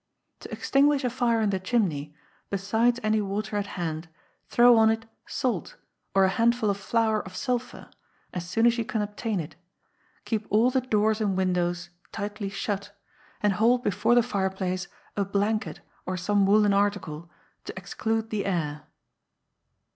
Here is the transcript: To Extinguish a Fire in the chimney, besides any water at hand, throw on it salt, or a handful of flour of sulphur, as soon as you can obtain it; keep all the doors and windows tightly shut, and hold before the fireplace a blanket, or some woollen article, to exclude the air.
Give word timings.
To 0.39 0.51
Extinguish 0.51 1.03
a 1.03 1.11
Fire 1.11 1.41
in 1.41 1.51
the 1.51 1.59
chimney, 1.59 2.15
besides 2.49 2.99
any 3.03 3.21
water 3.21 3.55
at 3.55 3.67
hand, 3.77 4.09
throw 4.47 4.75
on 4.75 4.89
it 4.89 5.05
salt, 5.27 5.75
or 6.15 6.23
a 6.23 6.29
handful 6.29 6.71
of 6.71 6.77
flour 6.77 7.21
of 7.23 7.35
sulphur, 7.35 7.87
as 8.33 8.49
soon 8.49 8.65
as 8.65 8.79
you 8.79 8.83
can 8.83 9.03
obtain 9.03 9.39
it; 9.39 9.55
keep 10.25 10.47
all 10.49 10.71
the 10.71 10.81
doors 10.81 11.21
and 11.21 11.37
windows 11.37 11.91
tightly 12.11 12.49
shut, 12.49 12.97
and 13.41 13.53
hold 13.53 13.83
before 13.83 14.15
the 14.15 14.23
fireplace 14.23 14.87
a 15.15 15.23
blanket, 15.23 15.81
or 16.07 16.17
some 16.17 16.47
woollen 16.47 16.73
article, 16.73 17.29
to 17.65 17.73
exclude 17.77 18.31
the 18.31 18.47
air. 18.47 18.87